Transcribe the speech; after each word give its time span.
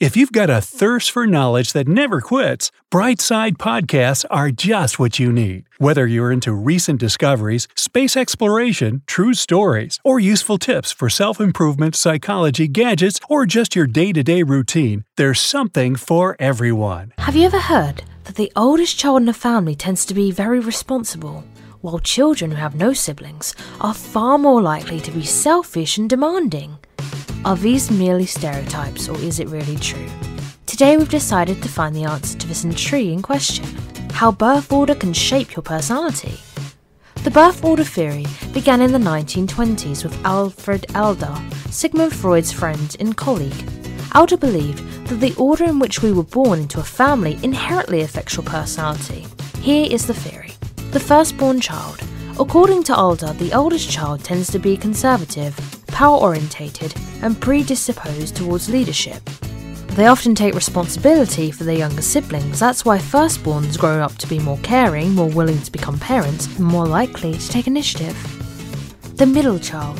If 0.00 0.16
you've 0.16 0.30
got 0.30 0.48
a 0.48 0.60
thirst 0.60 1.10
for 1.10 1.26
knowledge 1.26 1.72
that 1.72 1.88
never 1.88 2.20
quits, 2.20 2.70
Brightside 2.88 3.56
Podcasts 3.56 4.24
are 4.30 4.52
just 4.52 5.00
what 5.00 5.18
you 5.18 5.32
need. 5.32 5.64
Whether 5.78 6.06
you're 6.06 6.30
into 6.30 6.52
recent 6.52 7.00
discoveries, 7.00 7.66
space 7.74 8.16
exploration, 8.16 9.02
true 9.06 9.34
stories, 9.34 9.98
or 10.04 10.20
useful 10.20 10.56
tips 10.56 10.92
for 10.92 11.10
self 11.10 11.40
improvement, 11.40 11.96
psychology, 11.96 12.68
gadgets, 12.68 13.18
or 13.28 13.44
just 13.44 13.74
your 13.74 13.88
day 13.88 14.12
to 14.12 14.22
day 14.22 14.44
routine, 14.44 15.04
there's 15.16 15.40
something 15.40 15.96
for 15.96 16.36
everyone. 16.38 17.12
Have 17.18 17.34
you 17.34 17.46
ever 17.46 17.58
heard 17.58 18.04
that 18.22 18.36
the 18.36 18.52
oldest 18.54 18.96
child 19.00 19.22
in 19.22 19.28
a 19.28 19.32
family 19.32 19.74
tends 19.74 20.06
to 20.06 20.14
be 20.14 20.30
very 20.30 20.60
responsible, 20.60 21.42
while 21.80 21.98
children 21.98 22.52
who 22.52 22.56
have 22.58 22.76
no 22.76 22.92
siblings 22.92 23.52
are 23.80 23.94
far 23.94 24.38
more 24.38 24.62
likely 24.62 25.00
to 25.00 25.10
be 25.10 25.24
selfish 25.24 25.98
and 25.98 26.08
demanding? 26.08 26.78
Are 27.48 27.56
these 27.56 27.90
merely 27.90 28.26
stereotypes, 28.26 29.08
or 29.08 29.16
is 29.20 29.40
it 29.40 29.48
really 29.48 29.76
true? 29.76 30.06
Today 30.66 30.98
we've 30.98 31.08
decided 31.08 31.62
to 31.62 31.68
find 31.70 31.96
the 31.96 32.04
answer 32.04 32.36
to 32.36 32.46
this 32.46 32.62
intriguing 32.62 33.22
question 33.22 33.64
how 34.12 34.32
birth 34.32 34.70
order 34.70 34.94
can 34.94 35.14
shape 35.14 35.56
your 35.56 35.62
personality. 35.62 36.38
The 37.24 37.30
birth 37.30 37.64
order 37.64 37.84
theory 37.84 38.26
began 38.52 38.82
in 38.82 38.92
the 38.92 38.98
1920s 38.98 40.04
with 40.04 40.22
Alfred 40.26 40.84
Adler, 40.94 41.40
Sigmund 41.70 42.14
Freud's 42.14 42.52
friend 42.52 42.94
and 43.00 43.16
colleague. 43.16 43.66
Adler 44.12 44.36
believed 44.36 44.86
that 45.06 45.20
the 45.20 45.34
order 45.36 45.64
in 45.64 45.78
which 45.78 46.02
we 46.02 46.12
were 46.12 46.24
born 46.24 46.58
into 46.58 46.80
a 46.80 46.84
family 46.84 47.38
inherently 47.42 48.02
affects 48.02 48.36
your 48.36 48.44
personality. 48.44 49.26
Here 49.62 49.88
is 49.90 50.06
the 50.06 50.12
theory. 50.12 50.52
The 50.90 51.00
firstborn 51.00 51.60
child. 51.60 51.98
According 52.38 52.82
to 52.84 52.92
Adler, 52.92 53.32
the 53.32 53.54
oldest 53.54 53.90
child 53.90 54.22
tends 54.22 54.50
to 54.50 54.58
be 54.58 54.76
conservative, 54.76 55.77
power 55.98 56.16
orientated, 56.16 56.94
and 57.22 57.40
predisposed 57.40 58.36
towards 58.36 58.68
leadership. 58.68 59.20
They 59.96 60.06
often 60.06 60.32
take 60.32 60.54
responsibility 60.54 61.50
for 61.50 61.64
their 61.64 61.78
younger 61.78 62.02
siblings, 62.02 62.60
that's 62.60 62.84
why 62.84 62.98
firstborns 62.98 63.76
grow 63.76 64.00
up 64.00 64.14
to 64.18 64.28
be 64.28 64.38
more 64.38 64.58
caring, 64.58 65.12
more 65.16 65.28
willing 65.28 65.60
to 65.60 65.72
become 65.72 65.98
parents, 65.98 66.46
and 66.56 66.64
more 66.64 66.86
likely 66.86 67.32
to 67.32 67.48
take 67.48 67.66
initiative. 67.66 68.16
The 69.16 69.26
middle 69.26 69.58
child. 69.58 69.98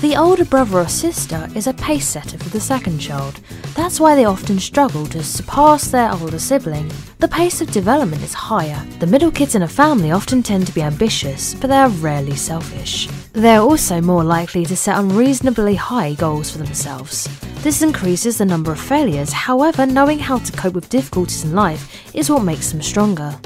The 0.00 0.16
older 0.16 0.46
brother 0.46 0.78
or 0.78 0.88
sister 0.88 1.46
is 1.54 1.66
a 1.66 1.74
pace 1.74 2.08
setter 2.08 2.38
for 2.38 2.48
the 2.48 2.58
second 2.58 3.00
child. 3.00 3.38
That's 3.74 4.00
why 4.00 4.14
they 4.14 4.24
often 4.24 4.58
struggle 4.58 5.04
to 5.08 5.22
surpass 5.22 5.88
their 5.88 6.10
older 6.10 6.38
sibling. 6.38 6.90
The 7.18 7.28
pace 7.28 7.60
of 7.60 7.70
development 7.70 8.22
is 8.22 8.32
higher. 8.32 8.82
The 8.98 9.06
middle 9.06 9.30
kids 9.30 9.56
in 9.56 9.62
a 9.62 9.68
family 9.68 10.10
often 10.10 10.42
tend 10.42 10.66
to 10.68 10.72
be 10.72 10.80
ambitious, 10.80 11.54
but 11.54 11.68
they 11.68 11.76
are 11.76 11.90
rarely 11.90 12.34
selfish. 12.34 13.08
They 13.34 13.56
are 13.56 13.62
also 13.62 14.00
more 14.00 14.24
likely 14.24 14.64
to 14.64 14.74
set 14.74 14.96
unreasonably 14.96 15.74
high 15.74 16.14
goals 16.14 16.50
for 16.50 16.56
themselves. 16.56 17.28
This 17.62 17.82
increases 17.82 18.38
the 18.38 18.46
number 18.46 18.72
of 18.72 18.80
failures, 18.80 19.34
however, 19.34 19.84
knowing 19.84 20.18
how 20.18 20.38
to 20.38 20.52
cope 20.52 20.72
with 20.72 20.88
difficulties 20.88 21.44
in 21.44 21.54
life 21.54 22.14
is 22.14 22.30
what 22.30 22.42
makes 22.42 22.72
them 22.72 22.80
stronger. 22.80 23.38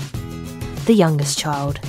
The 0.87 0.95
youngest 0.95 1.37
child. 1.37 1.81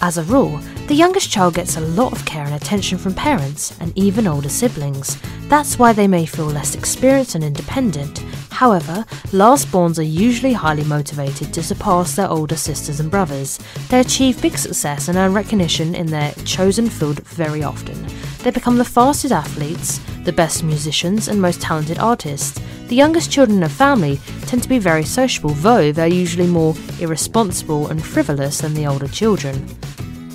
As 0.00 0.16
a 0.16 0.22
rule, 0.24 0.60
the 0.92 0.98
youngest 0.98 1.30
child 1.30 1.54
gets 1.54 1.78
a 1.78 1.80
lot 1.80 2.12
of 2.12 2.22
care 2.26 2.44
and 2.44 2.54
attention 2.54 2.98
from 2.98 3.14
parents 3.14 3.74
and 3.80 3.96
even 3.96 4.26
older 4.26 4.50
siblings. 4.50 5.16
That's 5.48 5.78
why 5.78 5.94
they 5.94 6.06
may 6.06 6.26
feel 6.26 6.44
less 6.44 6.74
experienced 6.74 7.34
and 7.34 7.42
independent. 7.42 8.18
However, 8.50 9.06
lastborns 9.28 9.98
are 9.98 10.02
usually 10.02 10.52
highly 10.52 10.84
motivated 10.84 11.54
to 11.54 11.62
surpass 11.62 12.14
their 12.14 12.28
older 12.28 12.56
sisters 12.56 13.00
and 13.00 13.10
brothers. 13.10 13.58
They 13.88 14.00
achieve 14.00 14.42
big 14.42 14.58
success 14.58 15.08
and 15.08 15.16
earn 15.16 15.32
recognition 15.32 15.94
in 15.94 16.08
their 16.08 16.32
chosen 16.44 16.90
field 16.90 17.20
very 17.20 17.62
often. 17.62 18.06
They 18.42 18.50
become 18.50 18.76
the 18.76 18.84
fastest 18.84 19.32
athletes, 19.32 19.98
the 20.24 20.32
best 20.34 20.62
musicians, 20.62 21.28
and 21.28 21.40
most 21.40 21.62
talented 21.62 22.00
artists. 22.00 22.60
The 22.88 22.96
youngest 22.96 23.32
children 23.32 23.56
in 23.56 23.64
a 23.64 23.68
family 23.70 24.20
tend 24.42 24.62
to 24.64 24.68
be 24.68 24.78
very 24.78 25.04
sociable, 25.04 25.54
though 25.54 25.90
they're 25.90 26.06
usually 26.06 26.48
more 26.48 26.74
irresponsible 27.00 27.88
and 27.88 28.04
frivolous 28.04 28.58
than 28.58 28.74
the 28.74 28.86
older 28.86 29.08
children 29.08 29.66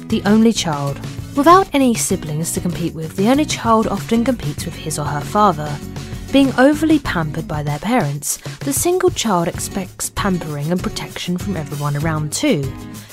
the 0.10 0.22
only 0.26 0.54
child. 0.54 1.00
Without 1.36 1.68
any 1.74 1.94
siblings 1.94 2.52
to 2.54 2.62
compete 2.62 2.94
with, 2.94 3.16
the 3.16 3.30
only 3.30 3.46
child 3.46 3.88
often 3.88 4.24
competes 4.24 4.66
with 4.66 4.76
his 4.76 4.98
or 4.98 5.06
her 5.06 5.22
father. 5.22 5.78
Being 6.32 6.54
overly 6.58 7.00
pampered 7.00 7.48
by 7.48 7.64
their 7.64 7.80
parents, 7.80 8.38
the 8.60 8.74
single 8.74 9.10
child 9.10 9.48
expects 9.48 10.10
pampering 10.10 10.72
and 10.72 10.82
protection 10.82 11.38
from 11.38 11.56
everyone 11.56 11.96
around 11.98 12.34
too. 12.34 12.72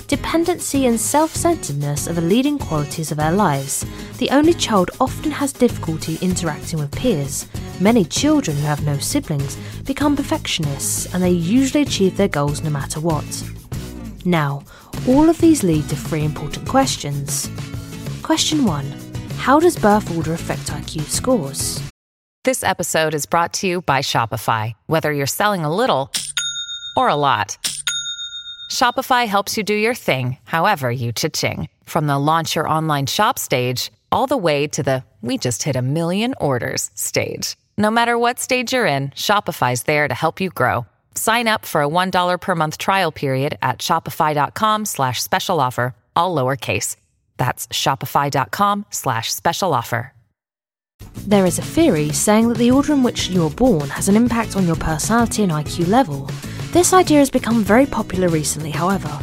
Dependency 0.08 0.86
and 0.86 1.00
self 1.00 1.34
centeredness 1.34 2.08
are 2.08 2.12
the 2.12 2.20
leading 2.20 2.58
qualities 2.58 3.10
of 3.10 3.18
their 3.18 3.32
lives. 3.32 3.86
The 4.18 4.30
only 4.30 4.52
child 4.54 4.90
often 5.00 5.30
has 5.30 5.52
difficulty 5.52 6.18
interacting 6.20 6.78
with 6.78 6.92
peers. 6.92 7.46
Many 7.80 8.04
children 8.04 8.56
who 8.56 8.66
have 8.66 8.84
no 8.84 8.98
siblings 8.98 9.56
become 9.84 10.16
perfectionists 10.16 11.12
and 11.14 11.22
they 11.22 11.30
usually 11.30 11.82
achieve 11.82 12.16
their 12.16 12.28
goals 12.28 12.62
no 12.62 12.70
matter 12.70 13.00
what. 13.00 13.24
Now, 14.24 14.62
all 15.06 15.28
of 15.28 15.38
these 15.38 15.62
lead 15.62 15.88
to 15.88 15.96
three 15.96 16.24
important 16.24 16.66
questions. 16.66 17.50
Question 18.22 18.64
1 18.64 18.84
How 19.36 19.60
does 19.60 19.76
birth 19.76 20.16
order 20.16 20.32
affect 20.32 20.66
IQ 20.68 21.02
scores? 21.02 21.82
This 22.44 22.62
episode 22.62 23.14
is 23.14 23.26
brought 23.26 23.52
to 23.54 23.66
you 23.66 23.82
by 23.82 24.00
Shopify. 24.00 24.74
Whether 24.86 25.12
you're 25.12 25.26
selling 25.26 25.64
a 25.64 25.74
little 25.74 26.10
or 26.96 27.08
a 27.08 27.16
lot, 27.16 27.56
Shopify 28.70 29.26
helps 29.26 29.56
you 29.56 29.62
do 29.62 29.74
your 29.74 29.94
thing, 29.94 30.36
however 30.44 30.90
you 30.90 31.12
cha-ching. 31.12 31.68
From 31.84 32.06
the 32.06 32.18
launch 32.18 32.54
your 32.54 32.68
online 32.68 33.06
shop 33.06 33.38
stage, 33.38 33.90
all 34.12 34.26
the 34.26 34.36
way 34.36 34.66
to 34.68 34.82
the 34.82 35.04
we 35.22 35.38
just 35.38 35.62
hit 35.62 35.74
a 35.76 35.80
million 35.80 36.34
orders 36.38 36.90
stage. 36.94 37.56
No 37.78 37.90
matter 37.90 38.18
what 38.18 38.38
stage 38.38 38.72
you're 38.72 38.86
in, 38.86 39.08
Shopify's 39.10 39.84
there 39.84 40.06
to 40.06 40.14
help 40.14 40.40
you 40.40 40.50
grow. 40.50 40.86
Sign 41.16 41.48
up 41.48 41.64
for 41.64 41.82
a 41.82 41.88
$1 41.88 42.40
per 42.40 42.54
month 42.54 42.78
trial 42.78 43.12
period 43.12 43.58
at 43.62 43.78
shopify.com 43.78 44.84
slash 44.84 45.22
special 45.22 45.60
offer, 45.60 45.94
all 46.14 46.34
lowercase. 46.34 46.96
That's 47.36 47.66
shopify.com 47.68 48.86
slash 48.90 49.32
special 49.32 49.74
offer. 49.74 50.12
There 51.26 51.46
is 51.46 51.58
a 51.58 51.62
theory 51.62 52.10
saying 52.10 52.48
that 52.48 52.58
the 52.58 52.70
order 52.70 52.92
in 52.92 53.02
which 53.02 53.28
you 53.28 53.44
are 53.46 53.50
born 53.50 53.88
has 53.90 54.08
an 54.08 54.16
impact 54.16 54.56
on 54.56 54.66
your 54.66 54.76
personality 54.76 55.42
and 55.42 55.52
IQ 55.52 55.88
level. 55.88 56.30
This 56.72 56.92
idea 56.92 57.18
has 57.18 57.30
become 57.30 57.62
very 57.62 57.86
popular 57.86 58.28
recently, 58.28 58.70
however. 58.70 59.20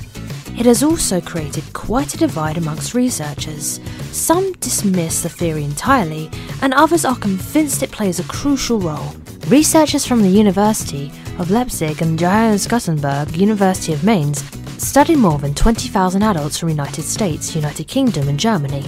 It 0.62 0.68
has 0.68 0.84
also 0.84 1.20
created 1.20 1.74
quite 1.74 2.14
a 2.14 2.18
divide 2.18 2.56
amongst 2.56 2.94
researchers. 2.94 3.80
Some 4.12 4.54
dismiss 4.60 5.24
the 5.24 5.28
theory 5.28 5.64
entirely, 5.64 6.30
and 6.62 6.72
others 6.76 7.04
are 7.04 7.16
convinced 7.16 7.82
it 7.82 7.90
plays 7.90 8.20
a 8.20 8.24
crucial 8.26 8.80
role. 8.80 9.16
Researchers 9.48 10.06
from 10.06 10.22
the 10.22 10.30
University 10.30 11.12
of 11.40 11.50
Leipzig 11.50 12.04
and 12.04 12.20
Johannes 12.20 12.68
Gutenberg 12.68 13.36
University 13.36 13.92
of 13.92 14.04
Mainz 14.04 14.44
studied 14.78 15.18
more 15.18 15.40
than 15.40 15.56
20,000 15.56 16.22
adults 16.22 16.60
from 16.60 16.70
United 16.70 17.06
States, 17.06 17.56
United 17.56 17.88
Kingdom, 17.88 18.30
and 18.30 18.40
Germany. 18.40 18.86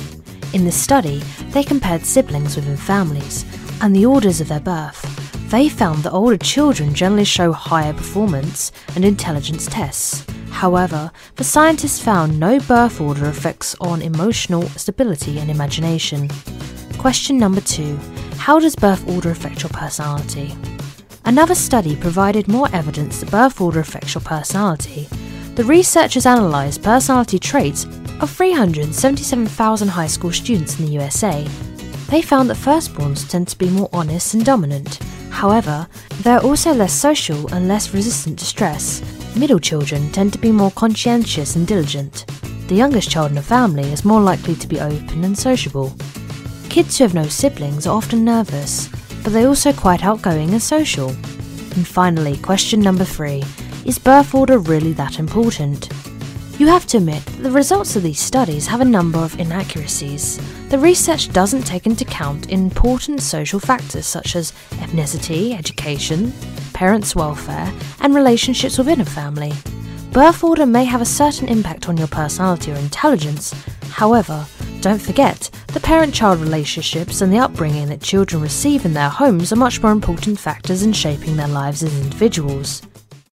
In 0.53 0.65
this 0.65 0.79
study, 0.79 1.23
they 1.49 1.63
compared 1.63 2.05
siblings 2.05 2.55
within 2.55 2.77
families 2.77 3.45
and 3.81 3.95
the 3.95 4.05
orders 4.05 4.39
of 4.39 4.47
their 4.47 4.59
birth. 4.59 5.01
They 5.49 5.69
found 5.69 6.03
that 6.03 6.11
older 6.11 6.37
children 6.37 6.93
generally 6.93 7.25
show 7.25 7.51
higher 7.51 7.93
performance 7.93 8.71
and 8.93 9.03
intelligence 9.03 9.65
tests. 9.65 10.23
However, 10.53 11.11
the 11.35 11.43
scientists 11.43 11.99
found 11.99 12.39
no 12.39 12.59
birth 12.59 13.01
order 13.01 13.25
effects 13.25 13.75
on 13.81 14.01
emotional 14.01 14.61
stability 14.69 15.39
and 15.39 15.49
imagination. 15.49 16.29
Question 16.97 17.37
number 17.37 17.59
two 17.59 17.97
How 18.37 18.59
does 18.59 18.75
birth 18.75 19.05
order 19.09 19.31
affect 19.31 19.63
your 19.63 19.71
personality? 19.71 20.55
Another 21.25 21.55
study 21.55 21.95
provided 21.95 22.47
more 22.47 22.69
evidence 22.71 23.19
that 23.19 23.31
birth 23.31 23.59
order 23.59 23.79
affects 23.79 24.13
your 24.13 24.21
personality. 24.21 25.07
The 25.55 25.63
researchers 25.63 26.25
analysed 26.25 26.83
personality 26.83 27.39
traits 27.39 27.85
of 28.21 28.29
377,000 28.29 29.87
high 29.87 30.07
school 30.07 30.31
students 30.31 30.79
in 30.79 30.85
the 30.85 30.91
USA. 30.93 31.43
They 32.09 32.21
found 32.21 32.49
that 32.49 32.57
firstborns 32.57 33.27
tend 33.27 33.47
to 33.49 33.57
be 33.57 33.69
more 33.69 33.89
honest 33.91 34.33
and 34.33 34.45
dominant. 34.45 34.99
However, 35.29 35.87
they're 36.21 36.39
also 36.39 36.73
less 36.73 36.93
social 36.93 37.51
and 37.53 37.67
less 37.67 37.93
resistant 37.93 38.39
to 38.39 38.45
stress. 38.45 39.01
Middle 39.35 39.59
children 39.59 40.11
tend 40.11 40.31
to 40.33 40.39
be 40.39 40.51
more 40.51 40.69
conscientious 40.71 41.55
and 41.55 41.65
diligent. 41.65 42.25
The 42.67 42.75
youngest 42.75 43.09
child 43.09 43.31
in 43.31 43.37
a 43.39 43.41
family 43.41 43.91
is 43.91 44.05
more 44.05 44.21
likely 44.21 44.53
to 44.55 44.67
be 44.67 44.79
open 44.79 45.23
and 45.23 45.37
sociable. 45.37 45.91
Kids 46.69 46.97
who 46.97 47.03
have 47.03 47.15
no 47.15 47.23
siblings 47.23 47.87
are 47.87 47.97
often 47.97 48.23
nervous, 48.23 48.89
but 49.23 49.33
they're 49.33 49.47
also 49.47 49.73
quite 49.73 50.05
outgoing 50.05 50.51
and 50.51 50.61
social. 50.61 51.09
And 51.09 51.87
finally, 51.87 52.37
question 52.37 52.79
number 52.79 53.03
three 53.03 53.43
Is 53.85 53.97
birth 53.97 54.35
order 54.35 54.59
really 54.59 54.93
that 54.93 55.17
important? 55.17 55.89
You 56.59 56.67
have 56.67 56.85
to 56.87 56.97
admit 56.97 57.25
that 57.25 57.41
the 57.41 57.51
results 57.51 57.95
of 57.95 58.03
these 58.03 58.19
studies 58.19 58.67
have 58.67 58.81
a 58.81 58.85
number 58.85 59.17
of 59.17 59.39
inaccuracies. 59.39 60.39
The 60.69 60.77
research 60.77 61.33
doesn't 61.33 61.63
take 61.63 61.87
into 61.87 62.05
account 62.05 62.51
important 62.51 63.21
social 63.23 63.59
factors 63.59 64.05
such 64.05 64.35
as 64.35 64.53
ethnicity, 64.73 65.57
education, 65.57 66.31
parents' 66.73 67.15
welfare, 67.15 67.71
and 68.01 68.13
relationships 68.13 68.77
within 68.77 69.01
a 69.01 69.05
family. 69.05 69.53
Birth 70.11 70.43
order 70.43 70.65
may 70.65 70.85
have 70.85 71.01
a 71.01 71.05
certain 71.05 71.47
impact 71.47 71.89
on 71.89 71.97
your 71.97 72.07
personality 72.07 72.71
or 72.71 72.75
intelligence, 72.75 73.53
however, 73.89 74.45
don't 74.81 75.01
forget, 75.01 75.49
the 75.67 75.79
parent 75.79 76.13
child 76.13 76.39
relationships 76.39 77.21
and 77.21 77.31
the 77.31 77.39
upbringing 77.39 77.87
that 77.87 78.01
children 78.01 78.41
receive 78.41 78.85
in 78.85 78.93
their 78.93 79.09
homes 79.09 79.53
are 79.53 79.55
much 79.55 79.81
more 79.81 79.91
important 79.91 80.37
factors 80.37 80.83
in 80.83 80.93
shaping 80.93 81.37
their 81.37 81.47
lives 81.47 81.83
as 81.83 82.01
individuals. 82.01 82.81